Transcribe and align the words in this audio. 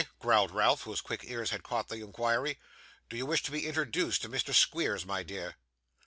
growled 0.17 0.49
Ralph, 0.49 0.81
whose 0.81 0.99
quick 0.99 1.21
ears 1.25 1.51
had 1.51 1.61
caught 1.61 1.89
the 1.89 2.03
inquiry. 2.03 2.57
'Do 3.07 3.17
you 3.17 3.27
wish 3.27 3.43
to 3.43 3.51
be 3.51 3.67
introduced 3.67 4.23
to 4.23 4.29
Mr. 4.29 4.51
Squeers, 4.51 5.05
my 5.05 5.21
dear? 5.21 5.57